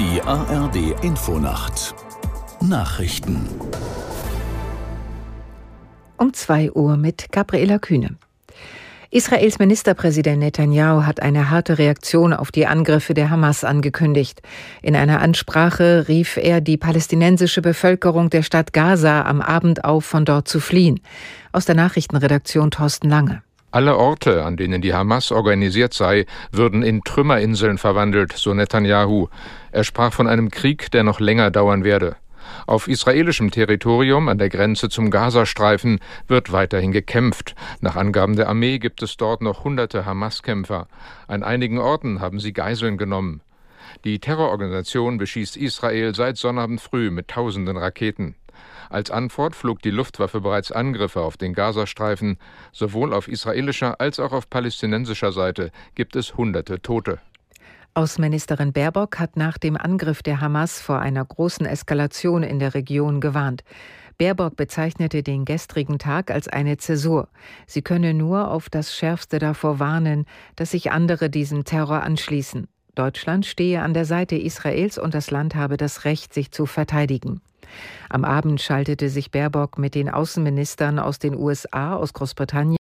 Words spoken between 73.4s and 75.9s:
stehe an der Seite Israels und das Land habe